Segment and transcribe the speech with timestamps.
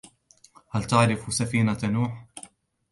[0.71, 2.25] هل تعرف سفينة نوح؟